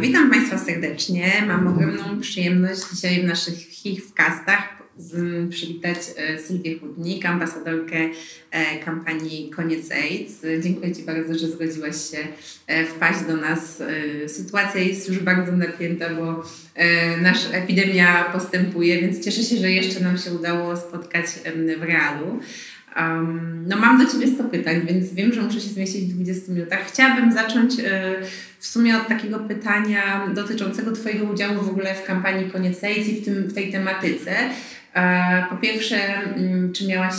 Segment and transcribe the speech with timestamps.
[0.00, 1.44] Witam Państwa serdecznie.
[1.46, 4.80] Mam ogromną przyjemność dzisiaj w naszych HIV-castach
[5.50, 7.96] przywitać e, Sylwię Chudnik, ambasadorkę
[8.50, 10.42] e, kampanii Koniec AIDS.
[10.62, 12.18] Dziękuję Ci bardzo, że zgodziłaś się
[12.66, 13.82] e, wpaść do nas.
[14.26, 16.44] Sytuacja jest już bardzo napięta, bo
[17.22, 21.26] nasza epidemia postępuje, więc cieszę się, że jeszcze nam się udało spotkać
[21.78, 22.40] w realu.
[22.96, 26.52] Um, no mam do Ciebie 100 pytań, więc wiem, że muszę się zmieścić w 20
[26.52, 26.80] minutach.
[26.86, 27.84] Chciałabym zacząć y,
[28.58, 33.20] w sumie od takiego pytania dotyczącego Twojego udziału w ogóle w kampanii Koniec AIDS i
[33.20, 34.32] w, tym, w tej tematyce.
[34.94, 37.14] E, po pierwsze, mm, czy miałaś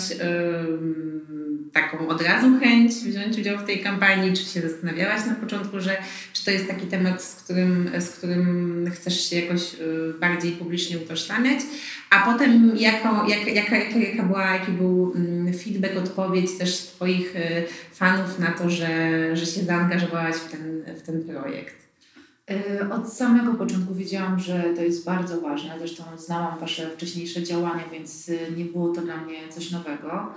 [1.74, 5.98] taką od razu chęć wziąć udział w tej kampanii, czy się zastanawiałaś na początku, że
[6.34, 10.98] czy to jest taki temat, z którym, z którym chcesz się jakoś y, bardziej publicznie
[10.98, 11.60] utożsamiać,
[12.10, 17.36] a potem jako, jak, jaka, jaka, jaka była, jaki był mm, feedback, odpowiedź też Twoich
[17.36, 21.92] y, fanów na to, że, że się zaangażowałaś w ten, w ten projekt?
[22.52, 25.76] Y, od samego początku wiedziałam, że to jest bardzo ważne.
[25.80, 30.34] Zresztą znałam Wasze wcześniejsze działania, więc nie było to dla mnie coś nowego.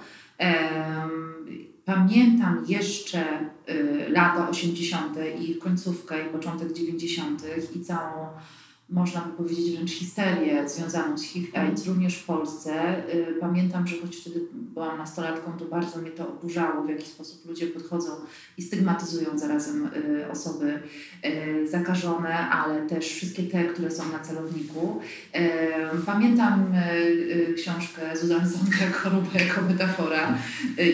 [1.85, 5.17] Pamiętam jeszcze y, lata 80.
[5.41, 7.43] i końcówkę i początek 90.
[7.75, 8.29] i całą
[8.89, 12.99] można by powiedzieć wręcz histerię związaną z HIV-AIDS również w Polsce.
[13.15, 17.47] Y, pamiętam, że choć wtedy byłam nastolatką, to bardzo mnie to oburzało, w jaki sposób
[17.47, 18.11] ludzie podchodzą
[18.59, 20.81] i stygmatyzują zarazem y, osoby
[21.25, 25.01] y, zakażone, ale też wszystkie te, które są na celowniku.
[26.07, 26.73] Pamiętam
[27.57, 30.39] książkę Zuzanny Sonka Choroba jako metafora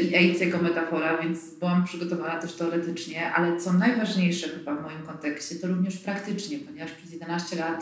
[0.03, 5.03] i AIDS jako metafora, więc byłam przygotowana też teoretycznie, ale co najważniejsze chyba w moim
[5.07, 7.80] kontekście, to również praktycznie, ponieważ przez 11 lat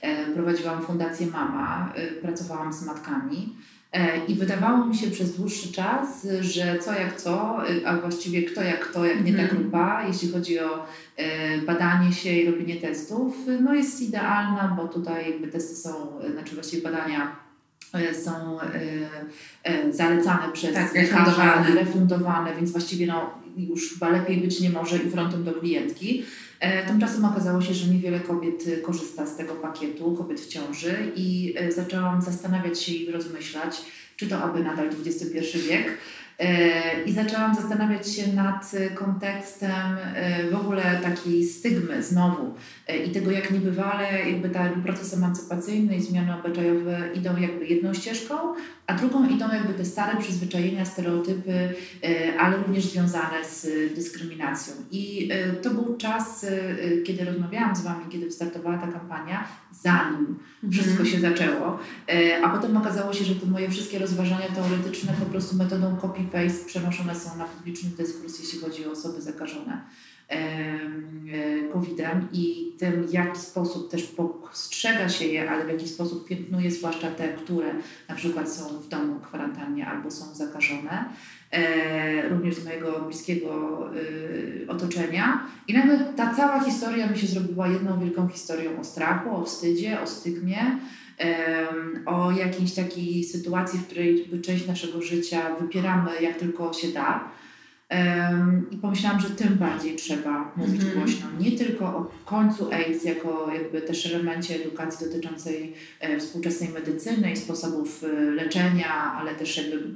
[0.00, 3.56] E, prowadziłam Fundację Mama, e, pracowałam z matkami.
[3.92, 8.62] E, I wydawało mi się przez dłuższy czas, że co jak co, a właściwie kto
[8.62, 9.62] jak kto, jak nie ta mhm.
[9.62, 10.86] grupa, jeśli chodzi o
[11.66, 15.90] badanie się i robienie testów, no jest idealna, bo tutaj jakby testy są,
[16.32, 17.36] znaczy właściwie badania
[18.24, 18.58] są
[19.90, 21.74] zalecane przez tak, refundowane.
[21.74, 26.24] refundowane, więc właściwie no, już chyba lepiej być nie może i frontem do klientki.
[26.64, 31.12] E, tymczasem okazało się, że niewiele kobiet y, korzysta z tego pakietu, kobiet w ciąży
[31.16, 33.80] i e, zaczęłam zastanawiać się i rozmyślać,
[34.16, 35.98] czy to aby nadal XXI wiek,
[36.38, 42.54] E, I zaczęłam zastanawiać się nad kontekstem e, w ogóle takiej stygmy znowu
[42.88, 47.94] e, i tego, jak niebywale jakby ten proces emancypacyjny i zmiany obyczajowe idą jakby jedną
[47.94, 48.34] ścieżką,
[48.86, 51.74] a drugą idą jakby te stare przyzwyczajenia, stereotypy,
[52.38, 54.74] ale również związane z dyskryminacją.
[54.90, 55.30] I
[55.62, 56.46] to był czas,
[57.06, 59.48] kiedy rozmawiałam z Wami, kiedy wystartowała ta kampania,
[59.82, 60.38] zanim
[60.70, 61.10] wszystko mhm.
[61.10, 61.78] się zaczęło,
[62.44, 67.14] a potem okazało się, że te moje wszystkie rozważania teoretyczne po prostu metodą copy-paste przenoszone
[67.14, 69.82] są na publiczny dyskurs, jeśli chodzi o osoby zakażone e,
[71.72, 76.70] COVID-em i tym, w jaki sposób też postrzega się je, ale w jaki sposób piętnuje,
[76.70, 77.74] zwłaszcza te, które
[78.08, 81.04] na przykład są w domu kwarantannie albo są zakażone,
[81.50, 85.46] e, również z mojego bliskiego e, otoczenia.
[85.68, 90.00] I nagle ta cała historia mi się zrobiła jedną wielką historią o strachu, o wstydzie,
[90.00, 90.78] o stygmie,
[92.06, 97.30] o jakiejś takiej sytuacji, w której część naszego życia wypieramy jak tylko się da.
[98.70, 100.98] I pomyślałam, że tym bardziej trzeba mówić mm -hmm.
[100.98, 101.26] głośno.
[101.40, 107.36] Nie tylko o końcu AIDS, jako jakby też elemencie edukacji dotyczącej e, współczesnej medycyny i
[107.36, 109.88] sposobów e, leczenia, ale też jakby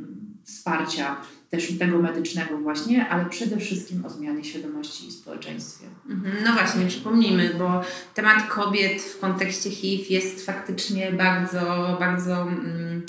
[0.45, 1.17] wsparcia
[1.51, 5.87] też tego medycznego właśnie, ale przede wszystkim o zmianie świadomości w społeczeństwie.
[6.11, 6.37] Mhm.
[6.45, 7.81] No właśnie, przypomnijmy, bo
[8.15, 12.43] temat kobiet w kontekście HIV jest faktycznie bardzo, bardzo...
[12.43, 13.03] Mm,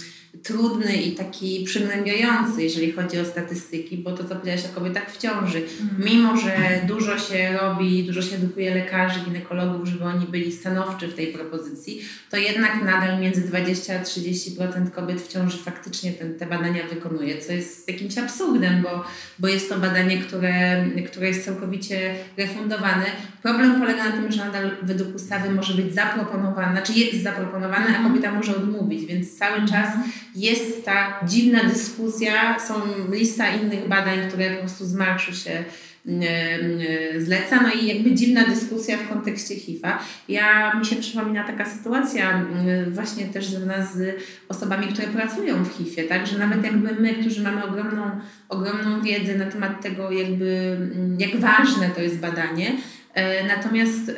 [0.44, 5.18] trudny i taki przygnębiający, jeżeli chodzi o statystyki, bo to, co powiedziałaś o kobietach w
[5.18, 6.04] ciąży, mhm.
[6.06, 6.58] mimo że
[6.88, 12.02] dużo się robi, dużo się edukuje lekarzy, ginekologów, żeby oni byli stanowczy w tej propozycji,
[12.30, 17.42] to jednak nadal między 20 a 30% kobiet w ciąży faktycznie ten, te badania wykonuje,
[17.42, 19.04] co jest jakimś absurdem, bo,
[19.40, 23.06] bo jest to badanie, które, które jest całkowicie refundowane.
[23.42, 27.88] Problem polega na tym, że nadal według ustawy może być zaproponowane, znaczy jest zaproponowane, a
[27.88, 28.08] mhm.
[28.08, 29.90] kobieta może odmówić, więc cały czas
[30.36, 32.74] jest ta dziwna dyskusja, są
[33.12, 35.64] lista innych badań, które po prostu z marszu się
[36.08, 40.00] mm, mm, zleca, no i jakby dziwna dyskusja w kontekście HIV-a.
[40.30, 44.16] Ja, mi się przypomina taka sytuacja mm, właśnie też związana z
[44.50, 48.04] osobami, które pracują w HIV-ie, tak, że nawet jakby my, którzy mamy ogromną,
[48.50, 50.78] ogromną wiedzę na temat tego jakby,
[51.18, 52.72] jak ważne to jest badanie,
[53.14, 54.12] e, Natomiast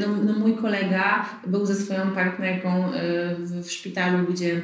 [0.00, 4.60] no, no mój kolega był ze swoją partnerką e, w szpitalu, gdzie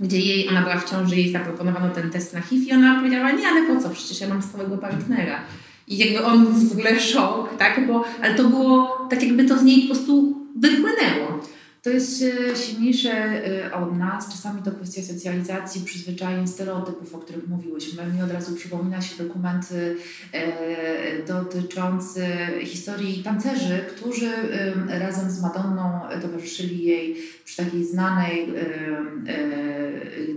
[0.00, 3.32] gdzie jej, ona była w ciąży, jej zaproponowano ten test na HIV i ona powiedziała,
[3.32, 5.40] nie, ale po co, przecież ja mam stałego partnera.
[5.88, 7.86] I jakby on w ogóle szok, tak?
[7.86, 11.40] Bo, ale to było tak jakby to z niej po prostu wypłynęło.
[11.86, 14.28] To jest e, silniejsze e, od nas.
[14.28, 18.06] Czasami to kwestia socjalizacji, przyzwyczajeń, stereotypów, o których mówiłyśmy.
[18.06, 22.26] Mi od razu przypomina się dokument e, dotyczący
[22.64, 24.30] historii tancerzy, którzy
[24.88, 27.16] razem z Madonną towarzyszyli jej
[27.46, 28.54] przy takiej znanej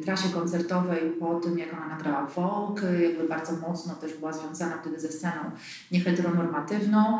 [0.06, 5.00] trasie koncertowej po tym, jak ona nagrała folk, jakby bardzo mocno też była związana wtedy
[5.00, 5.52] ze sceną
[5.92, 7.20] nieheteronormatywną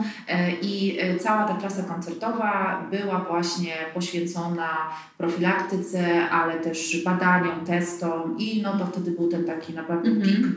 [0.62, 8.62] i cała ta trasa koncertowa była właśnie poświęcona poświęcona profilaktyce, ale też badaniom, testom i
[8.62, 10.26] no to wtedy był ten taki naprawdę mm -hmm.
[10.26, 10.48] pik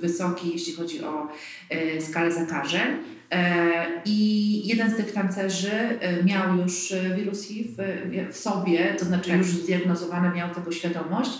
[0.00, 1.28] wysoki, jeśli chodzi o
[1.70, 2.96] e, skalę zakażeń.
[3.32, 7.84] E, I jeden z tych tancerzy e, miał już wirus HIV
[8.30, 9.38] w sobie, to znaczy tak.
[9.38, 11.30] już zdiagnozowany, miał tego świadomość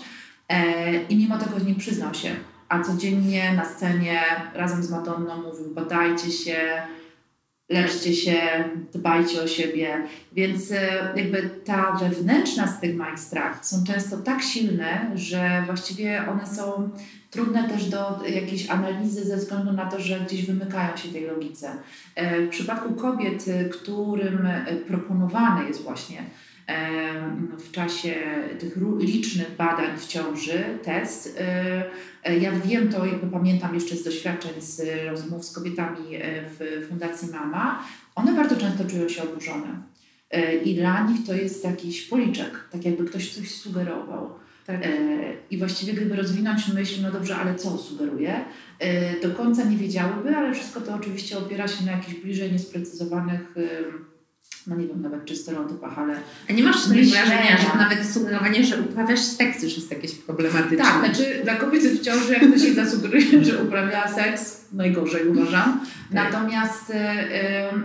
[1.09, 2.29] i mimo tego nie przyznał się.
[2.69, 4.21] A codziennie na scenie
[4.53, 6.57] razem z Madonną mówił: badajcie się,
[7.69, 8.39] leczcie się,
[8.93, 10.03] dbajcie o siebie.
[10.33, 16.47] Więc e, jakby ta wewnętrzna stygma i strach są często tak silne, że właściwie one
[16.47, 16.89] są
[17.31, 21.71] trudne też do jakiejś analizy ze względu na to, że gdzieś wymykają się tej logice.
[22.15, 24.47] E, w przypadku kobiet, którym
[24.87, 26.23] proponowany jest właśnie
[27.59, 28.15] w czasie
[28.59, 31.37] tych licznych badań w ciąży test.
[31.39, 31.85] E,
[32.23, 36.19] e, ja wiem to, jakby pamiętam jeszcze z doświadczeń, z rozmów z kobietami e,
[36.49, 37.83] w Fundacji Mama.
[38.15, 39.93] One bardzo często czują się oburzone.
[40.65, 44.29] I dla nich to jest jakiś policzek, tak jakby ktoś coś sugerował.
[44.65, 44.87] Tak.
[45.51, 48.45] I właściwie gdyby rozwinąć myśl, no dobrze, ale co sugeruje,
[49.23, 53.55] do końca nie wiedziałyby, ale wszystko to oczywiście opiera się na jakichś bliżej niesprecyzowanych
[54.67, 56.15] no nie wiem nawet czy stereotypach, ale...
[56.49, 60.77] A nie masz takiego wrażenia, że nawet sugerowanie, że uprawiasz seks już jest jakieś problematyczne?
[60.77, 65.79] Tak, znaczy dla kobiety w ciąży, jak ktoś jej zasugeruje, że uprawia seks, najgorzej uważam.
[65.79, 65.89] Tak.
[66.11, 66.97] Natomiast y, y,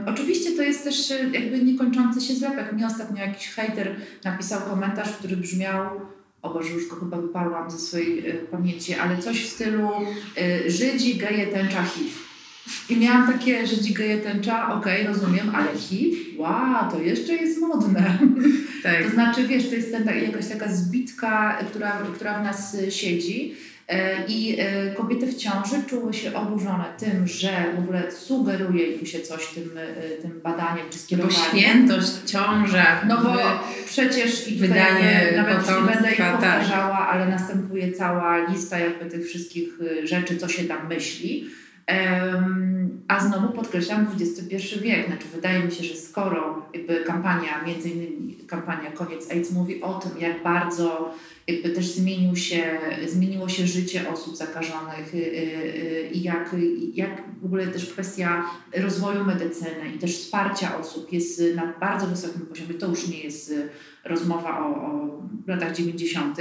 [0.06, 2.72] oczywiście to jest też jakby niekończący się zlepek.
[2.72, 6.00] Mi ostatnio jakiś hater napisał komentarz, który brzmiał
[6.42, 9.88] o Boże, już go chyba wyparłam ze swojej y, pamięci, ale coś w stylu
[10.66, 12.27] y, Żydzi, geje, tęcza, HIV.
[12.88, 17.60] I miałam takie, że dzikeje tęcza, okej, okay, rozumiem, ale HIV, wow, to jeszcze jest
[17.60, 18.18] modne.
[18.82, 19.04] Tak.
[19.04, 23.54] To znaczy, wiesz, to jest ten, jakaś taka zbitka, która, która w nas siedzi.
[23.88, 29.06] E, I e, kobiety w ciąży czuły się oburzone tym, że w ogóle sugeruje im
[29.06, 31.40] się coś tym, e, tym badaniem czy skierowaniem.
[31.52, 33.04] Bo świętość, ciąża.
[33.06, 33.32] No bo
[33.96, 36.32] wydanie i wydanie nawet nie będę ich tak.
[36.32, 37.08] powtarzała, tak.
[37.10, 39.68] ale następuje cała lista jakby tych wszystkich
[40.04, 41.46] rzeczy, co się tam myśli.
[43.08, 45.06] A znowu podkreślam XXI wiek.
[45.06, 49.94] Znaczy, wydaje mi się, że skoro jakby kampania, między innymi kampania Koniec AIDS mówi o
[49.94, 51.14] tym, jak bardzo
[51.48, 56.56] jakby też zmienił się, zmieniło się życie osób zakażonych y, y, y, i jak,
[56.94, 58.44] jak w ogóle też kwestia
[58.76, 62.74] rozwoju medycyny i też wsparcia osób jest na bardzo wysokim poziomie.
[62.74, 63.54] To już nie jest
[64.04, 66.38] rozmowa o, o latach 90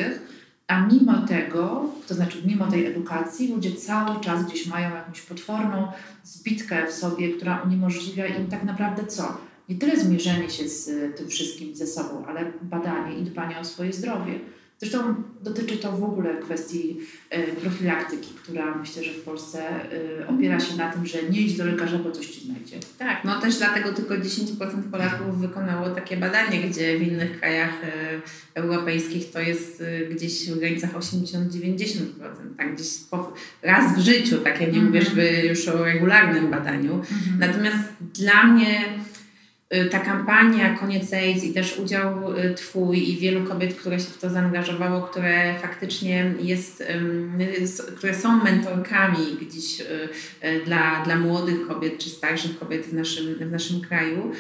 [0.68, 5.88] a mimo tego, to znaczy mimo tej edukacji, ludzie cały czas gdzieś mają jakąś potworną
[6.24, 9.38] zbitkę w sobie, która uniemożliwia im tak naprawdę co?
[9.70, 13.94] Nie tyle zmierzenie się z tym wszystkim ze sobą, ale badanie i dbanie o swoje
[13.94, 14.40] zdrowie.
[14.80, 16.98] Zresztą dotyczy to w ogóle kwestii
[17.30, 21.58] e, profilaktyki, która myślę, że w Polsce e, opiera się na tym, że nie idź
[21.58, 22.78] do lekarza, bo coś ci znajdzie.
[22.98, 28.22] Tak, no też dlatego tylko 10% Polaków wykonało takie badanie, gdzie w innych krajach e,
[28.54, 31.98] europejskich to jest gdzieś w granicach 80-90%,
[32.58, 32.88] tak gdzieś
[33.62, 35.46] raz w życiu, tak ja nie mówię mhm.
[35.46, 36.94] już o regularnym badaniu.
[36.94, 37.40] Mhm.
[37.40, 37.78] Natomiast
[38.14, 38.86] dla mnie
[39.92, 44.18] ta kampania Koniec AIDS i też udział y, Twój i wielu kobiet, które się w
[44.18, 46.84] to zaangażowało, które faktycznie jest,
[47.98, 49.86] które są mentorkami gdzieś y,
[50.66, 54.32] dla, dla młodych kobiet czy starszych kobiet w naszym, w naszym kraju,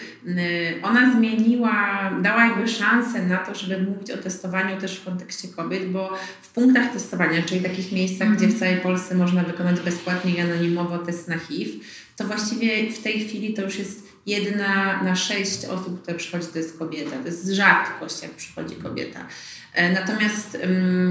[0.84, 5.92] ona zmieniła, dała jakby szansę na to, żeby mówić o testowaniu też w kontekście kobiet,
[5.92, 10.40] bo w punktach testowania, czyli takich miejscach, gdzie w całej Polsce można wykonać bezpłatnie i
[10.40, 11.72] anonimowo test na HIV,
[12.16, 16.58] to właściwie w tej chwili to już jest jedna na sześć osób, które przychodzi, to
[16.58, 17.12] jest kobieta.
[17.22, 19.26] To jest rzadkość, jak przychodzi kobieta.
[19.74, 20.58] E, natomiast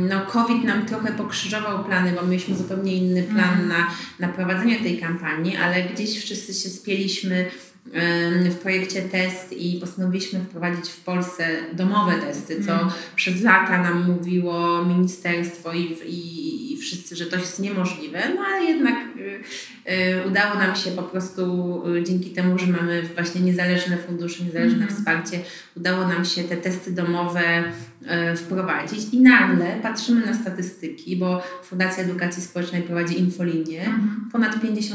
[0.08, 3.68] no, COVID nam trochę pokrzyżował plany, bo mieliśmy zupełnie inny plan mm.
[3.68, 7.50] na, na prowadzenie tej kampanii, ale gdzieś wszyscy się spieliśmy
[8.50, 12.88] w projekcie test i postanowiliśmy wprowadzić w Polsce domowe testy, co mm.
[13.16, 18.64] przez lata nam mówiło ministerstwo i, i, i, wszyscy, że to jest niemożliwe, no ale
[18.64, 24.76] jednak y, udało nam się po prostu dzięki temu, że mamy właśnie niezależne fundusze, niezależne
[24.76, 25.40] mm wsparcie,
[25.76, 27.64] udało nam się te testy domowe
[28.36, 29.00] wprowadzić.
[29.12, 34.88] I nagle patrzymy na statystyki, bo Fundacja Edukacji Społecznej prowadzi infolinię, mm ponad 50%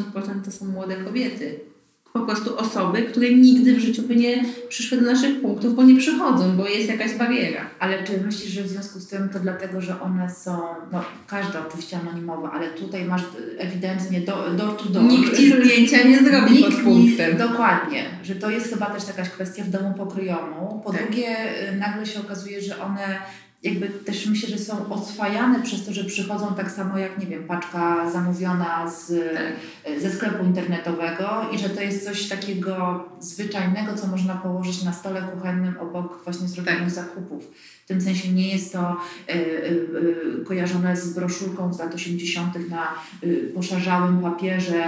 [0.45, 1.70] to są młode kobiety
[2.13, 5.99] po prostu osoby, które nigdy w życiu by nie przyszły do naszych punktów, bo nie
[5.99, 7.69] przychodzą, bo jest jakaś bariera.
[7.79, 10.59] Ale czy myślisz, że w związku z tym to dlatego, że one są,
[10.91, 13.21] no każda oczywiście anonimowa, ale tutaj masz
[13.57, 15.01] ewidentnie do, do to do.
[15.01, 17.37] Nikt ci zdjęcia nie zrobi Nikt pod punktem.
[17.37, 20.81] dokładnie, że to jest chyba też jakaś kwestia w domu pokryjomu.
[20.85, 21.03] Po tak.
[21.03, 21.37] drugie,
[21.73, 23.19] y, nagle się okazuje, że one
[23.63, 27.43] jakby też myślę, że są oswajane przez to, że przychodzą tak samo jak, nie wiem,
[27.43, 29.99] paczka zamówiona z, tak.
[30.01, 35.21] ze sklepu internetowego i że to jest coś takiego zwyczajnego, co można położyć na stole
[35.21, 36.91] kuchennym obok właśnie zrobionych tak.
[36.91, 37.43] zakupów.
[37.85, 38.97] W tym sensie nie jest to
[39.29, 42.69] y, y, kojarzone z broszurką z lat 80.
[42.69, 42.87] na
[43.23, 44.83] y, poszerzałym papierze,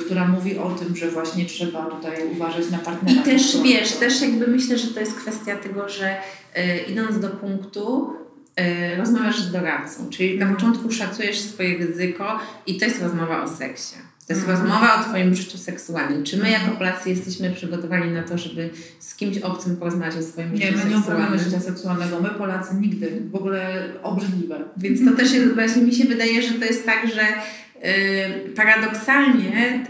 [0.00, 3.20] która mówi o tym, że właśnie trzeba tutaj uważać na partnera.
[3.20, 6.16] I też wiesz, też jakby myślę, że to jest kwestia tego, że
[6.88, 8.14] idąc do punktu,
[8.98, 10.54] rozmawiasz z doradcą, czyli na mhm.
[10.54, 13.94] początku szacujesz swoje ryzyko i to jest rozmowa o seksie.
[14.28, 14.60] To jest mhm.
[14.60, 16.24] rozmowa o Twoim życiu seksualnym.
[16.24, 20.54] Czy my jako Polacy jesteśmy przygotowani na to, żeby z kimś obcym porozmawiać o swoim
[20.54, 20.90] nie, życiu seksualnym?
[20.90, 22.20] Nie, my nie uprawiamy życia seksualnego.
[22.20, 23.22] My Polacy nigdy.
[23.30, 24.60] W ogóle obrzydliwe.
[24.76, 29.84] Więc to też jest, właśnie mi się wydaje, że to jest tak, że yy, paradoksalnie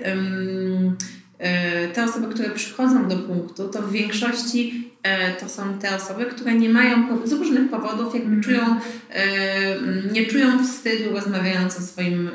[1.38, 4.87] yy, te osoby, które przychodzą do punktu, to w większości
[5.40, 8.42] to są te osoby, które nie mają z różnych powodów, jakby mm.
[8.42, 9.22] czują, e,
[10.12, 12.30] nie czują wstydu rozmawiając o swoim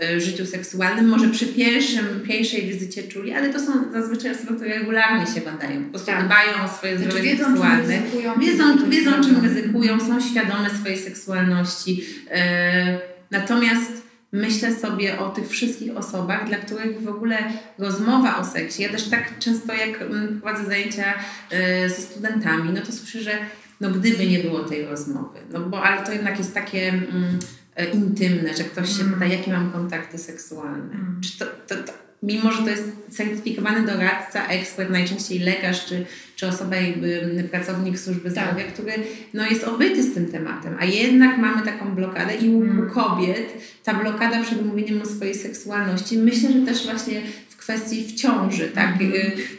[0.00, 1.08] e, życiu seksualnym.
[1.08, 5.84] Może przy pierwszym, pierwszej wizycie czuli, ale to są zazwyczaj osoby, które regularnie się badają.
[5.84, 6.26] Po prostu tak.
[6.26, 7.82] dbają o swoje znaczy, zdrowie wiedzą, seksualne.
[7.82, 12.04] Czym ryzykują, wiedzą, wiedzą, czym ryzykują, są świadome swojej seksualności.
[13.30, 17.38] Natomiast myślę sobie o tych wszystkich osobach, dla których w ogóle
[17.78, 21.14] rozmowa o seksie, ja też tak często jak mm, prowadzę zajęcia
[21.84, 23.38] y, ze studentami, no to słyszę, że
[23.80, 27.38] no gdyby nie było tej rozmowy, no bo ale to jednak jest takie mm,
[27.76, 30.94] e, intymne, że ktoś się pyta, jakie mam kontakty seksualne.
[30.94, 31.20] Mm.
[31.24, 36.06] Czy to, to, to mimo że to jest certyfikowany doradca, ekspert, najczęściej lekarz czy,
[36.36, 38.44] czy osoba jakby pracownik służby tak.
[38.44, 38.92] zdrowia, który
[39.34, 42.90] no, jest obyty z tym tematem, a jednak mamy taką blokadę i u, mm.
[42.90, 43.52] kobiet
[43.84, 48.68] ta blokada przed mówieniem o swojej seksualności, myślę, że też właśnie w kwestii w ciąży,
[48.68, 49.00] tak?
[49.00, 49.12] Mm.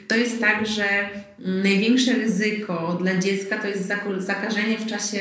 [0.07, 1.09] To jest tak, że
[1.39, 3.87] największe ryzyko dla dziecka to jest
[4.19, 5.19] zakażenie w czasie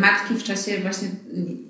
[0.00, 1.08] matki w czasie właśnie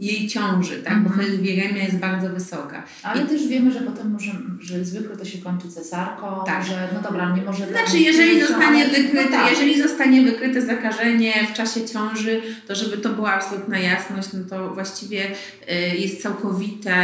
[0.00, 1.02] jej ciąży, tak?
[1.02, 2.82] Bo wtedy wiremia jest bardzo wysoka.
[3.02, 6.64] Ale I też wiemy, że potem może, że zwykle to się kończy cesarką, tak.
[6.64, 7.68] że no dobra, nie może...
[7.68, 9.50] Znaczy, jeżeli zostanie, wykryte, no tak.
[9.50, 14.74] jeżeli zostanie wykryte zakażenie w czasie ciąży, to żeby to była absolutna jasność, no to
[14.74, 16.94] właściwie y, jest całkowite,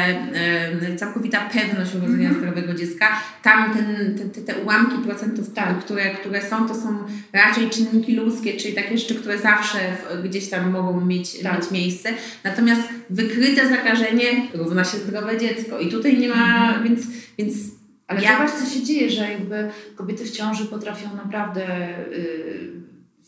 [0.92, 2.38] y, całkowita pewność urodzenia mm -hmm.
[2.38, 3.06] zdrowego dziecka.
[3.42, 5.78] Tam ten, te, te ułamki procentów, tak.
[5.78, 6.98] które, które są, to są
[7.32, 9.78] raczej czynniki ludzkie, czyli takie rzeczy, które zawsze
[10.24, 11.60] gdzieś tam mogą mieć, tak.
[11.60, 12.08] mieć miejsce.
[12.44, 15.78] Natomiast wykryte zakażenie równa się zdrowe dziecko.
[15.78, 16.84] I tutaj nie ma, mhm.
[16.84, 17.06] więc,
[17.38, 17.56] więc
[18.06, 18.32] ale ja...
[18.32, 21.60] zobacz, co się dzieje, że jakby kobiety w ciąży potrafią naprawdę
[22.10, 22.70] yy,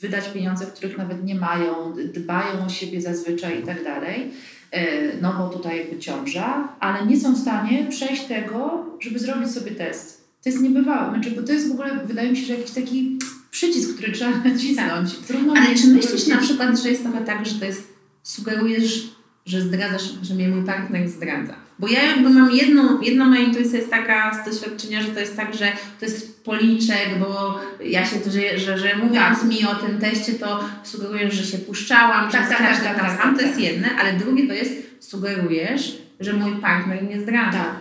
[0.01, 4.31] wydać pieniądze, których nawet nie mają, dbają o siebie zazwyczaj i tak dalej,
[4.73, 4.81] yy,
[5.21, 9.71] no bo tutaj jakby ciąża, ale nie są w stanie przejść tego, żeby zrobić sobie
[9.71, 10.21] test.
[10.43, 13.19] To jest niebywałe, znaczy, bo to jest w ogóle, wydaje mi się, że jakiś taki
[13.61, 15.17] przycisk, który trzeba nacisnąć.
[15.29, 15.37] Tak.
[15.57, 19.09] Ale czy myślisz na przykład, że jest trochę tak, że to jest, sugerujesz,
[19.47, 21.55] że zdradzasz, że mnie mój partner zdradza?
[21.79, 25.37] Bo ja jakby mam jedną, jedna moja intuicja jest taka z doświadczenia, że to jest
[25.37, 29.49] tak, że to jest policzek, bo ja się, że, że, że mówiąc tak.
[29.49, 33.23] mi o tym teście, to sugerujesz, że się puszczałam, tak, że tak, tak, tak, tak,
[33.23, 37.59] tak, to jest jedne, ale drugie to jest sugerujesz, że mój partner nie zdradza.
[37.59, 37.80] Tak.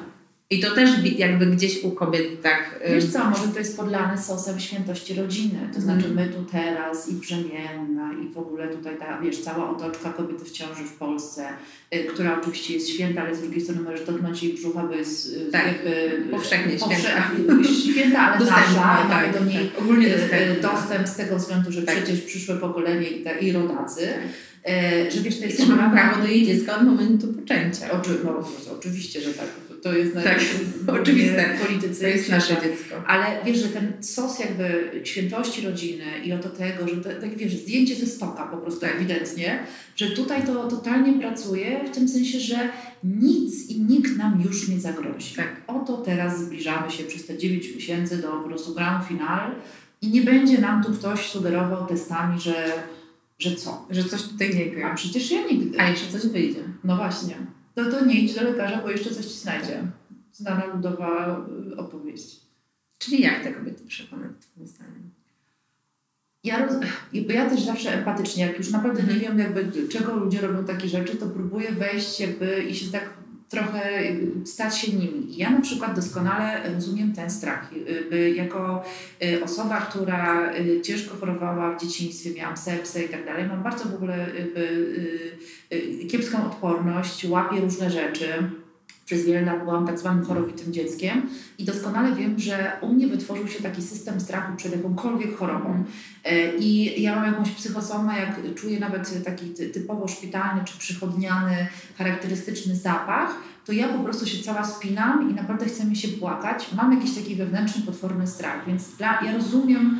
[0.51, 2.79] I to też jakby gdzieś u kobiet tak...
[2.89, 5.69] Wiesz co, może to jest podlane sosem świętości rodziny.
[5.73, 6.27] To znaczy mhm.
[6.27, 10.51] my tu teraz i brzemienna i w ogóle tutaj ta, wiesz, cała otoczka kobiety w
[10.51, 11.47] ciąży w Polsce,
[11.95, 15.33] y, która oczywiście jest święta, ale z drugiej strony możesz dotknąć jej brzucha, bo jest
[15.33, 16.27] y, tak, jakby...
[16.31, 17.31] powszechnie święta.
[17.91, 21.81] święta, ale nasza, tak, do niej tak, ogólnie y, dostęp, dostęp z tego względu, że
[21.81, 21.95] tak.
[21.95, 24.07] przecież przyszłe pokolenie i, ta, i rodacy.
[24.63, 25.11] Tak.
[25.11, 25.67] że wiesz, to jest...
[25.67, 27.91] Ma prawo do jej dziecka od momentu poczęcia.
[27.91, 28.47] Oczy, no,
[28.77, 29.47] oczywiście, że tak
[29.81, 30.39] to jest tak,
[31.01, 31.57] oczywiste.
[31.67, 32.01] Politycy.
[32.01, 32.95] To jest nasze dziecko.
[33.07, 37.55] Ale wiesz, że ten sos jakby świętości rodziny i oto tego, że to, tak wiesz,
[37.55, 38.95] zdjęcie ze stoka po prostu tak.
[38.95, 39.59] ewidentnie,
[39.95, 42.69] że tutaj to totalnie pracuje w tym sensie, że
[43.03, 45.35] nic i nikt nam już nie zagrozi.
[45.35, 45.61] Tak.
[45.67, 49.51] Oto teraz zbliżamy się przez te 9 miesięcy do po prostu grand final
[50.01, 52.73] i nie będzie nam tu ktoś sugerował testami, że,
[53.39, 53.87] że co?
[53.89, 54.91] Że coś tutaj nie gra.
[54.91, 55.79] A przecież ja nigdy.
[55.79, 56.63] A jeszcze coś wyjdzie.
[56.83, 57.35] No właśnie
[57.75, 59.83] to, to nie idź do lekarza, bo jeszcze coś ci znajdzie.
[60.33, 62.39] znana ludowa y, opowieść.
[62.97, 65.09] Czyli jak te kobiety przekonać Twoim zdaniem?
[66.43, 66.75] Ja, roz...
[67.27, 70.87] bo ja też zawsze empatycznie, jak już naprawdę nie wiem jakby czego ludzie robią takie
[70.87, 73.13] rzeczy, to próbuję wejść jakby i się tak
[73.49, 74.03] trochę
[74.45, 75.33] stać się nimi.
[75.33, 77.69] I ja na przykład doskonale rozumiem ten strach.
[78.09, 78.83] By jako
[79.23, 83.85] y, osoba, która y, ciężko chorowała w dzieciństwie, miałam sepsę i tak dalej, mam bardzo
[83.85, 88.27] w ogóle y, kiepską odporność, łapię różne rzeczy
[89.09, 93.47] przez wiele lat byłam tak zwanym chorowitym dzieckiem i doskonale wiem, że u mnie wytworzył
[93.47, 95.83] się taki system strachu przed jakąkolwiek chorobą.
[96.25, 102.75] E, I ja mam jakąś psychosomę, jak czuję nawet taki typowo szpitalny czy przychodniany, charakterystyczny
[102.75, 103.35] zapach,
[103.65, 106.67] to ja po prostu się cała spinam i naprawdę chce mi się płakać.
[106.75, 109.99] Mam jakiś taki wewnętrzny, potworny strach, więc dla, ja rozumiem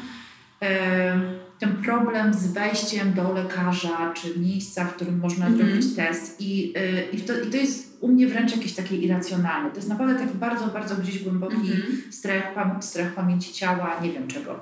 [1.60, 6.74] ten problem z wejściem do lekarza, czy miejsca, w którym można mm zrobić test i,
[6.78, 9.70] y, i, to, i to jest u mnie wręcz jakieś takie irracjonalne.
[9.70, 12.12] To jest naprawdę taki bardzo, bardzo gdzieś głęboki mm -hmm.
[12.12, 14.60] strach, pam strach pamięci ciała, nie wiem czego.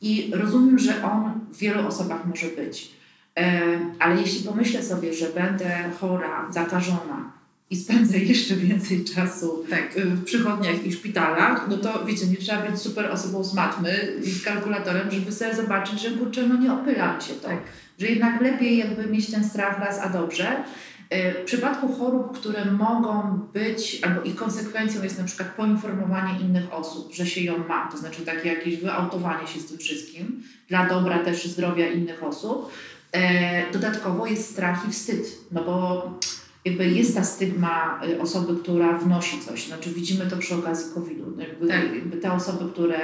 [0.00, 2.90] I rozumiem, że on w wielu osobach może być.
[3.38, 3.60] E,
[3.98, 7.36] ale jeśli pomyślę sobie, że będę chora, zakażona,
[7.70, 12.70] i spędzę jeszcze więcej czasu tak, w przychodniach i szpitalach, no to wiecie, nie trzeba
[12.70, 16.72] być super osobą z matmy i z kalkulatorem, żeby sobie zobaczyć, że kurczę, no nie
[16.72, 17.48] opylam się to.
[17.48, 17.58] Tak.
[17.98, 20.64] Że jednak lepiej jakby mieć ten strach raz, a dobrze.
[21.14, 26.72] Y, w przypadku chorób, które mogą być, albo ich konsekwencją jest na przykład poinformowanie innych
[26.72, 30.88] osób, że się ją ma, to znaczy takie jakieś wyautowanie się z tym wszystkim, dla
[30.88, 32.72] dobra też zdrowia innych osób,
[33.16, 36.10] y, dodatkowo jest strach i wstyd, no bo
[36.66, 39.66] jakby jest ta stygma y, osoby, która wnosi coś.
[39.66, 41.40] Znaczy widzimy to przy okazji COVID-u.
[41.40, 41.94] Jakby, tak.
[41.94, 42.98] jakby te osoby, które,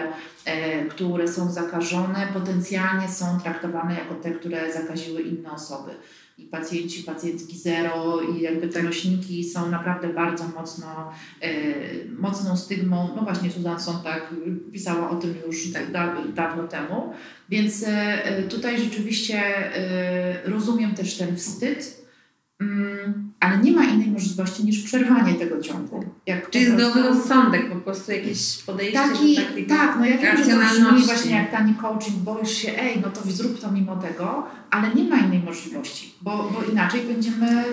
[0.45, 5.91] e, które są zakażone, potencjalnie są traktowane jako te, które zakaziły inne osoby.
[6.43, 8.83] I pacjenci, pacjentki zero i jakby te tak.
[8.83, 11.51] nośniki są naprawdę bardzo mocno, e,
[12.19, 13.09] mocną stygmą.
[13.17, 14.35] No właśnie Susan Sontag
[14.73, 15.93] pisała o tym już tak.
[15.93, 17.13] da, dawno temu.
[17.49, 19.39] Więc e, tutaj rzeczywiście
[19.77, 22.02] e, rozumiem też ten wstyd,
[23.41, 26.05] ale nie ma innej możliwości niż przerwanie tego ciągu.
[26.27, 30.45] Jak Czyli zdrowy rozsądek, po prostu jakieś podejście taki, do Tak, no ja wiem, że
[30.45, 34.95] to właśnie jak tani coaching, boisz się, ej, no to zrób to mimo tego, ale
[34.95, 37.65] nie ma innej możliwości, bo, bo inaczej będziemy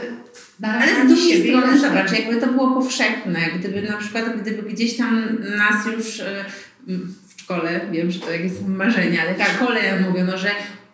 [0.59, 4.97] narażani Ale z drugiej strony, zobacz, jakby to było powszechne, gdyby na przykład, gdyby gdzieś
[4.97, 6.45] tam nas już e,
[6.87, 9.51] w szkole, wiem, że to jakieś są marzenia, ale w tak.
[9.55, 10.51] szkole mówiono, że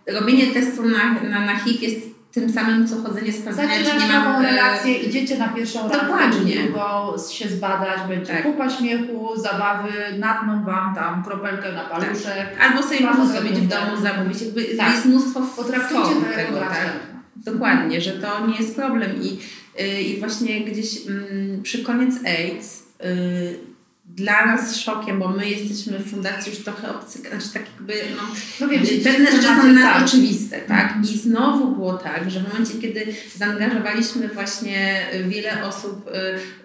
[0.07, 4.41] robienie testu na, na, na HIV jest tym samym, co chodzenie sprawdzania, czy nie mam...
[4.41, 6.55] relację, idziecie na pierwszą Dokładnie.
[6.55, 8.43] długo się zbadać, będzie tak.
[8.43, 12.57] kupa śmiechu, zabawy, natną Wam tam kropelkę na paluszek.
[12.57, 12.69] Tak.
[12.69, 14.41] Albo sobie można zrobić w domu, zamówić.
[14.41, 14.91] Jakby tak.
[14.91, 16.89] Jest mnóstwo Potraktujcie to tego, tak.
[17.35, 19.39] Dokładnie, że to nie jest problem i,
[19.79, 23.74] yy, i właśnie gdzieś yy, przy koniec AIDS yy,
[24.07, 28.23] dla nas szokiem, bo my jesteśmy w fundacji już trochę obcy, znaczy tak jakby, no,
[28.61, 30.03] no wiem, pewne rzeczy są nas tak.
[30.03, 30.85] oczywiste, tak?
[30.85, 31.03] Mhm.
[31.03, 36.09] I znowu było tak, że w momencie, kiedy zaangażowaliśmy właśnie wiele osób,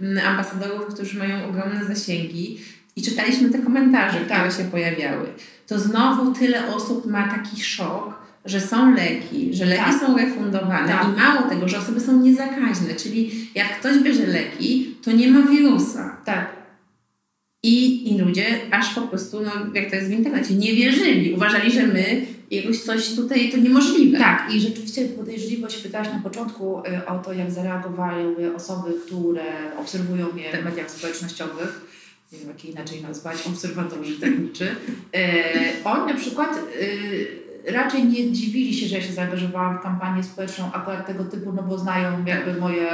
[0.02, 2.60] y, ambasadorów, którzy mają ogromne zasięgi
[2.96, 4.52] i czytaliśmy te komentarze, które tak.
[4.52, 5.26] się pojawiały,
[5.66, 10.00] to znowu tyle osób ma taki szok, że są leki, że leki tak.
[10.00, 11.04] są refundowane tak.
[11.04, 15.42] i mało tego, że osoby są niezakaźne, czyli jak ktoś bierze leki, to nie ma
[15.42, 16.16] wirusa.
[16.24, 16.59] Tak.
[17.62, 21.34] I, I ludzie aż po prostu, no, jak to jest w internecie, nie wierzyli.
[21.34, 24.18] Uważali, że my jakoś coś tutaj to niemożliwe.
[24.18, 29.44] Tak, i rzeczywiście podejrzliwość pytałaś na początku y, o to, jak zareagowały osoby, które
[29.78, 31.90] obserwują mnie w mediach społecznościowych.
[32.32, 34.76] Nie wiem, jak inaczej nazwać, obserwatorzy techniczy.
[35.14, 40.22] E, oni na przykład y, raczej nie dziwili się, że ja się zaangażowałam w kampanię
[40.22, 42.88] społeczną akurat tego typu, no bo znają jakby moje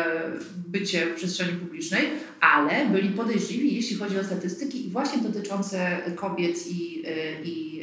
[0.68, 2.02] bycie w przestrzeni publicznej,
[2.40, 7.04] ale byli podejrzliwi, jeśli chodzi o statystyki i właśnie dotyczące kobiet i,
[7.44, 7.75] i,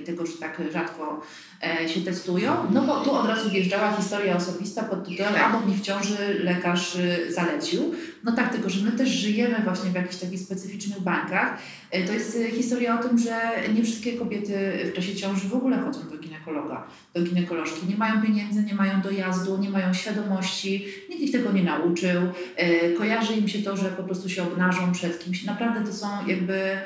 [0.00, 1.22] i tego, że tak rzadko
[1.62, 5.74] e, się testują, no bo tu od razu wjeżdżała historia osobista pod tytułem albo mi
[5.74, 7.94] w ciąży lekarz y, zalecił.
[8.24, 11.58] No tak, tylko że my też żyjemy właśnie w jakichś takich specyficznych bankach.
[11.90, 13.40] E, to jest y, historia o tym, że
[13.74, 17.86] nie wszystkie kobiety w czasie ciąży w ogóle chodzą do ginekologa, do ginekolożki.
[17.88, 22.22] Nie mają pieniędzy, nie mają dojazdu, nie mają świadomości, nikt ich tego nie nauczył.
[22.56, 25.44] E, kojarzy im się to, że po prostu się obnażą przed kimś.
[25.44, 26.78] Naprawdę to są jakby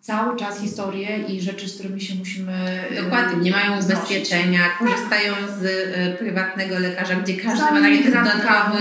[0.00, 2.84] cały czas historie i rzeczy, z którymi się musimy.
[3.04, 8.78] Dokładnie, nie mają ubezpieczenia, korzystają z y, prywatnego lekarza, gdzie każdy ma taki dodatkowy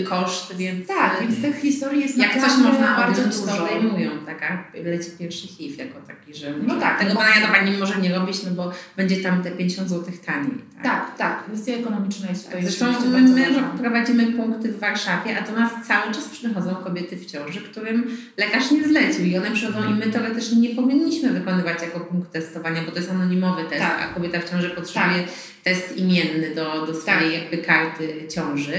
[0.00, 0.88] y, koszt, więc.
[0.88, 3.46] Tak, więc tych historii jest Jak coś można bardzo dużo.
[3.46, 7.78] to odejmują, taka leci pierwszy HIV jako taki, że no tak, tego badania to pani
[7.78, 10.64] może nie robić, no bo będzie tam te 50 zł taniej.
[10.82, 11.44] Tak, tak, tak.
[11.44, 13.46] kwestia ekonomiczna jest tutaj Zresztą my, my
[13.80, 18.70] prowadzimy punkty w Warszawie, a do nas cały czas przychodzą kobiety w ciąży, którym lekarz
[18.70, 22.90] nie zlecił i one przychodzą i my teoretycznie nie powinniśmy wykonywać jako punkt testowania, bo
[22.90, 24.02] to jest anonimowy test, tak.
[24.02, 25.32] a kobieta w ciąży potrzebuje tak.
[25.64, 27.32] test imienny do, do swojej tak.
[27.32, 28.72] jakby karty ciąży.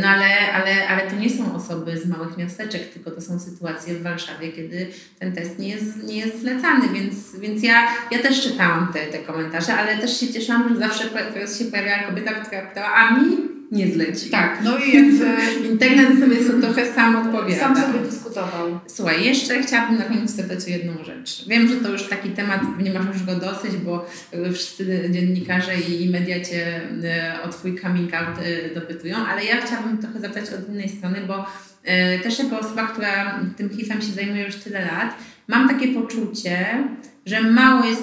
[0.00, 3.94] No ale, ale, ale to nie są osoby z małych miasteczek, tylko to są sytuacje
[3.94, 4.86] w Warszawie, kiedy
[5.18, 9.18] ten test nie jest, nie jest zlecany, więc, więc ja, ja też czytałam te, te
[9.18, 11.04] komentarze, ale też się cieszyłam, że zawsze
[11.58, 14.30] się pojawiała kobieta, która pytała, a mi nie zleci.
[14.30, 15.26] Tak, no i jakby
[15.72, 17.60] internet sobie trochę sam odpowiada.
[17.60, 18.80] Sam sobie dyskutował.
[18.86, 21.48] Słuchaj, jeszcze chciałabym na koniec zapytać o jedną rzecz.
[21.48, 24.06] Wiem, że to już taki temat, nie masz już go dosyć, bo
[24.54, 29.98] wszyscy dziennikarze i media Cię e, o Twój coming out e, dopytują, ale ja chciałabym
[29.98, 31.46] trochę zapytać od innej strony, bo
[31.84, 35.14] e, też jako osoba, która tym HIV-em się zajmuje już tyle lat,
[35.50, 36.84] mam takie poczucie,
[37.26, 38.02] że mało jest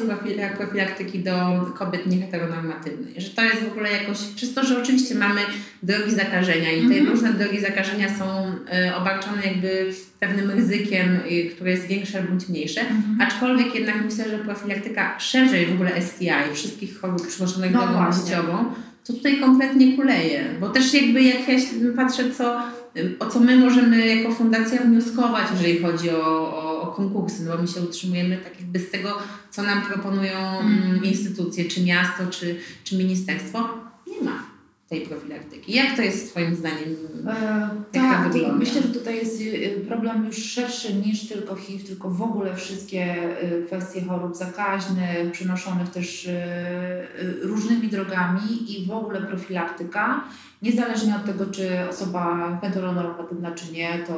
[0.58, 5.42] profilaktyki do kobiet nieheteronormatywnych, że to jest w ogóle jakoś, przez to, że oczywiście mamy
[5.84, 7.10] drogi zakażenia i te mm -hmm.
[7.10, 8.26] różne drogi zakażenia są
[8.90, 13.24] y, obarczone jakby pewnym ryzykiem, y, które jest większe bądź mniejsze, mm -hmm.
[13.24, 18.12] aczkolwiek jednak myślę, że profilaktyka szerzej w ogóle STI, wszystkich chorób przynoszonych no drogą
[19.08, 21.56] to tutaj kompletnie kuleje, bo też jakby jak ja
[21.96, 22.62] patrzę, co,
[23.20, 26.26] o co my możemy jako fundacja wnioskować, jeżeli chodzi o,
[26.64, 29.18] o, o konkursy, no bo my się utrzymujemy tak jakby z tego,
[29.52, 31.04] co nam proponują mm.
[31.04, 33.70] instytucje, czy miasto, czy, czy ministerstwo,
[34.08, 34.57] nie ma
[34.90, 35.74] tej profilaktyki.
[35.74, 36.96] Jak to jest Twoim zdaniem?
[37.28, 42.22] E, tak, myślę, że tutaj jest y, problem już szerszy niż tylko HIV, tylko w
[42.22, 46.32] ogóle wszystkie y, kwestie chorób zakaźnych, przynoszonych też y,
[47.42, 50.24] różnymi drogami i w ogóle profilaktyka.
[50.62, 54.14] Niezależnie od tego, czy osoba heteronormatywna, czy nie, to,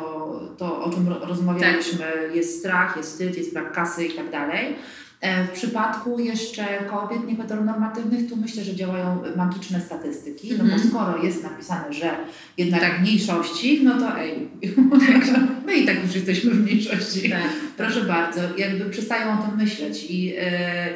[0.58, 2.36] to o czym rozmawialiśmy, tak.
[2.36, 4.76] jest strach, jest wstyd, jest brak kasy i tak dalej.
[5.22, 10.90] E, w przypadku jeszcze kobiet nieheteronormatywnych, tu myślę, że działają magiczne statystyki, no bo mhm.
[10.90, 12.18] skoro jest napisane, że
[12.58, 13.02] jednak tak.
[13.02, 14.50] mniejszości, no to ej,
[15.08, 15.40] tak.
[15.70, 17.30] My i tak już jesteśmy w mniejszości.
[17.30, 17.42] Tak.
[17.78, 20.42] Proszę bardzo, jakby przestają o tym myśleć i, yy,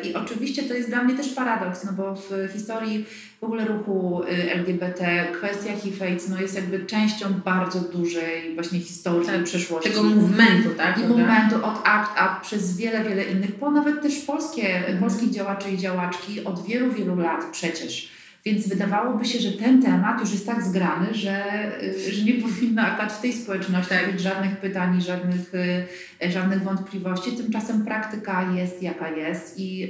[0.03, 3.05] i oczywiście to jest dla mnie też paradoks, no bo w historii
[3.41, 9.27] w ogóle ruchu y, LGBT, kwestia HIV-AIDS no jest jakby częścią bardzo dużej właśnie historii
[9.27, 9.89] tak, przeszłości.
[9.89, 10.97] Tego movementu, tak?
[10.97, 14.97] I movementu od akt, a przez wiele, wiele innych, bo nawet też polskie, mhm.
[14.99, 18.13] polskich działaczy i działaczki od wielu, wielu lat przecież.
[18.45, 21.45] Więc wydawałoby się, że ten temat już jest tak zgrany, że,
[21.83, 24.11] y, że nie powinno akurat w tej społeczności tak.
[24.11, 25.53] być żadnych pytań, żadnych,
[26.23, 27.31] y, żadnych wątpliwości.
[27.31, 29.89] Tymczasem praktyka jest jaka jest i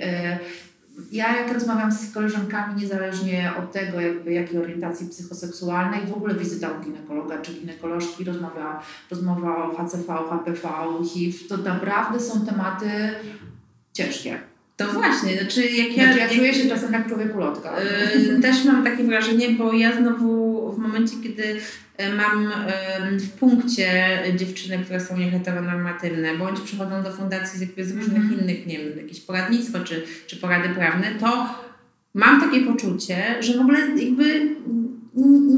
[1.12, 6.70] ja jak rozmawiam z koleżankami, niezależnie od tego, jakby jakiej orientacji psychoseksualnej, w ogóle wizyta
[6.72, 10.70] u ginekologa czy ginekolożki, rozmowa, rozmowa o HCV, HPV,
[11.14, 12.90] HIV, to naprawdę są tematy
[13.94, 14.53] ciężkie.
[14.78, 17.74] To właśnie, znaczy jak ja, znaczy ja czuję się czasem jak człowiek ulotka.
[18.16, 21.60] Yy, też mam takie wrażenie, bo ja znowu w momencie, kiedy
[21.98, 22.54] E, mam
[23.20, 28.40] w punkcie dziewczyny, które są nieheteronormatywne, bądź przychodzą do fundacji z, z różnych mm.
[28.40, 31.56] innych, nie wiem, jakieś poradnictwo czy, czy porady prawne, to
[32.14, 34.56] mam takie poczucie, że w ogóle jakby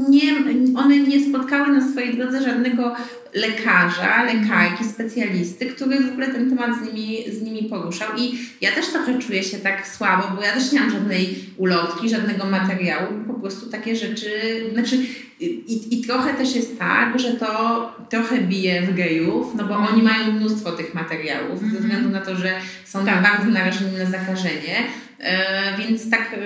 [0.08, 0.32] nie,
[0.76, 2.96] one nie spotkały na swojej drodze żadnego
[3.36, 8.08] lekarza, lekarki, specjalisty, który w ogóle ten temat z nimi, z nimi poruszał.
[8.18, 12.08] I ja też trochę czuję się tak słabo, bo ja też nie mam żadnej ulotki,
[12.08, 14.30] żadnego materiału, po prostu takie rzeczy,
[14.72, 14.96] znaczy
[15.40, 19.88] i, i trochę też jest tak, że to trochę bije w gejów, no bo mm.
[19.94, 21.60] oni mają mnóstwo tych materiałów, mm.
[21.60, 21.82] ze mhm.
[21.82, 22.52] względu na to, że
[22.84, 23.22] są tak.
[23.22, 24.76] bardzo narażeni na zakażenie.
[25.20, 26.36] E, więc tak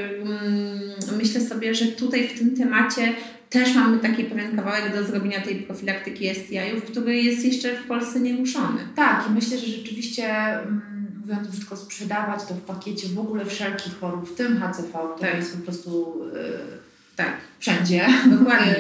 [1.18, 3.12] myślę sobie, że tutaj w tym temacie
[3.50, 8.20] też mamy taki pewien kawałek do zrobienia tej profilaktyki STI-ów, który jest jeszcze w Polsce
[8.20, 8.78] nieruszony.
[8.96, 13.98] Tak, i myślę, że rzeczywiście mm, mówiąc brzydko, sprzedawać to w pakiecie w ogóle wszelkich
[14.00, 15.36] chorób, w tym HCV, to tak.
[15.36, 16.20] jest po prostu...
[16.34, 16.89] Yy,
[17.20, 18.06] tak, wszędzie.
[18.38, 18.74] Dokładnie.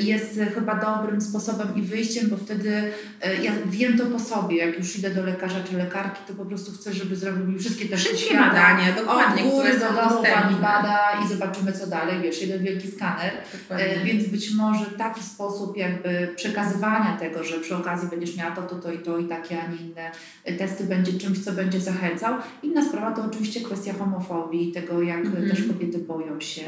[0.00, 4.56] I jest chyba dobrym sposobem i wyjściem, bo wtedy e, ja wiem to po sobie,
[4.56, 7.96] jak już idę do lekarza czy lekarki, to po prostu chcę, żeby zrobili wszystkie te
[7.96, 12.64] wszystkie badania, dokładnie, od góry do dołu pani bada i zobaczymy co dalej, wiesz, jeden
[12.64, 13.32] wielki skaner.
[13.52, 13.86] Dokładnie.
[13.86, 18.62] E, więc być może taki sposób jakby przekazywania tego, że przy okazji będziesz miała to,
[18.62, 20.10] to, to i to i takie, a nie inne
[20.58, 22.34] testy będzie czymś, co będzie zachęcał.
[22.62, 25.50] Inna sprawa to oczywiście kwestia homofobii, tego jak -hmm.
[25.50, 26.62] też kobiety boją się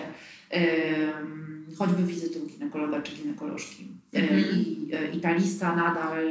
[1.78, 3.88] choćby wizyty u ginekologa czy ginekolożki.
[4.12, 4.40] Mhm.
[4.40, 6.24] I, I ta lista nadal,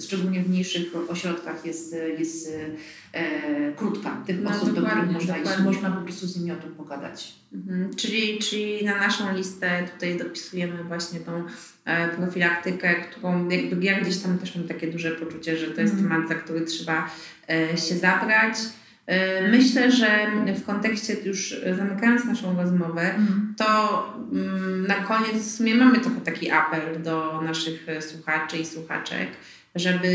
[0.00, 2.52] szczególnie w mniejszych ośrodkach, jest, jest
[3.12, 4.22] e, krótka.
[4.26, 5.58] Tych no, osób, do których można iść.
[5.64, 7.34] Można po prostu z nimi o tym pogadać.
[7.52, 7.94] Mhm.
[7.94, 11.44] Czyli, czyli na naszą listę tutaj dopisujemy właśnie tą
[11.84, 15.94] e, profilaktykę, którą jakby ja gdzieś tam też mam takie duże poczucie, że to jest
[15.94, 16.10] mhm.
[16.10, 17.10] temat, za który trzeba
[17.48, 18.56] e, się zabrać.
[19.06, 23.54] E, myślę, że w kontekście już zamykając naszą rozmowę, mm.
[23.58, 29.28] to mm, na koniec w sumie mamy trochę taki apel do naszych słuchaczy i słuchaczek,
[29.74, 30.08] żeby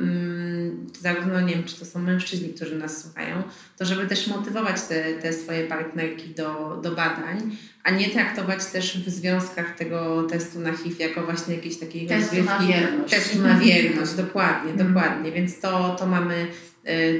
[0.00, 3.42] mm, zarówno nie wiem, czy to są mężczyźni, którzy nas słuchają,
[3.78, 9.04] to żeby też motywować te, te swoje partnerki do, do badań, a nie traktować też
[9.04, 13.14] w związkach tego testu na HIV jako właśnie jakiejś takiej testu na wierność.
[13.14, 14.86] Testu na wierność, dokładnie, mm.
[14.86, 15.32] dokładnie.
[15.32, 16.46] Więc to, to mamy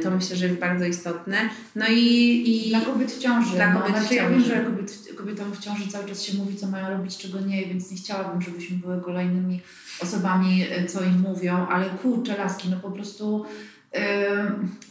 [0.03, 1.37] to myślę, że jest bardzo istotne.
[1.77, 3.55] No i, i dla kobiet w ciąży.
[3.55, 4.23] Dla no, kobiet znaczy, w ciąży.
[4.23, 7.41] Ja wiem, że kobiet, kobietom w ciąży cały czas się mówi, co mają robić, czego
[7.41, 9.61] nie, więc nie chciałabym, żebyśmy były kolejnymi
[10.01, 13.45] osobami, y, co im mówią, ale kurczę, laski, no po prostu
[13.93, 14.01] yy,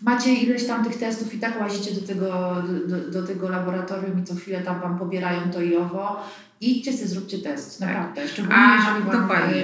[0.01, 2.55] macie ileś tam tych testów i tak łazicie do tego,
[2.87, 6.23] do, do tego laboratorium i co chwilę tam wam pobierają to i owo
[6.61, 7.89] idźcie sobie, zróbcie test, tak.
[7.89, 8.27] naprawdę.
[8.27, 9.63] Szczególnie A, jeżeli wam dokładnie.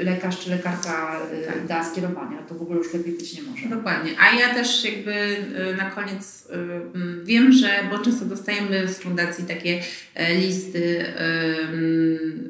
[0.00, 1.66] Y, lekarz czy lekarka y, tak.
[1.66, 3.68] da skierowania, to w ogóle już lepiej być nie może.
[3.68, 4.10] Dokładnie.
[4.20, 9.44] A ja też jakby y, na koniec mm, wiem, że, bo często dostajemy z fundacji
[9.44, 9.80] takie
[10.14, 11.04] e, listy,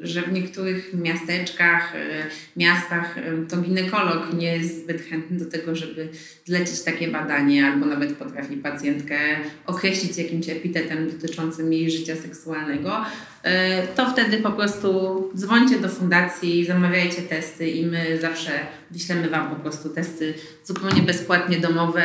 [0.01, 1.93] że w niektórych miasteczkach,
[2.55, 3.15] miastach
[3.49, 6.09] to ginekolog nie jest zbyt chętny do tego, żeby
[6.45, 9.17] zlecić takie badanie, albo nawet potrafi pacjentkę
[9.65, 13.05] określić jakimś epitetem dotyczącym jej życia seksualnego
[13.95, 18.51] to wtedy po prostu dzwońcie do fundacji, zamawiajcie testy i my zawsze
[18.91, 22.03] wyślemy Wam po prostu testy zupełnie bezpłatnie domowe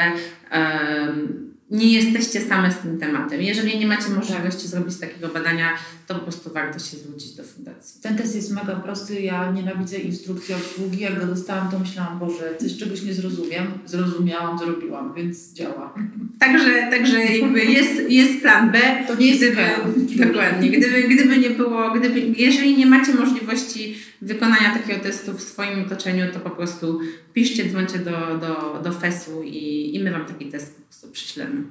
[1.71, 3.43] nie jesteście same z tym tematem.
[3.43, 5.69] Jeżeli nie macie możliwości zrobić takiego badania,
[6.07, 8.01] to po prostu warto się zwrócić do fundacji.
[8.03, 9.21] Ten test jest mega prosty.
[9.21, 11.01] Ja nienawidzę instrukcji obsługi.
[11.01, 13.67] Jak go dostałam, to myślałam, Boże, coś czegoś nie zrozumiem.
[13.87, 15.95] Zrozumiałam, zrobiłam, więc działa.
[16.39, 18.79] Także, także jakby jest, jest plan B.
[19.09, 20.71] To nie jest gdyby, Dokładnie.
[20.71, 26.33] Gdyby, gdyby nie było, gdyby, jeżeli nie macie możliwości wykonania takiego testu w swoim otoczeniu,
[26.33, 27.01] to po prostu
[27.35, 31.63] piszcie, dzwońcie do, do, do FES-u i, i my Wam taki test prostu przyślemy.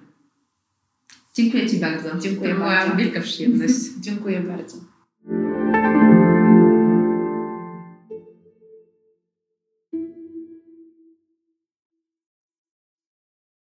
[1.33, 2.17] Dziękuję Ci bardzo.
[2.19, 2.87] Dziękuję to bardzo.
[2.87, 3.75] była wielka przyjemność.
[4.05, 4.77] Dziękuję bardzo.